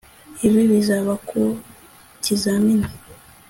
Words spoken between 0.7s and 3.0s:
bizaba ku kizamini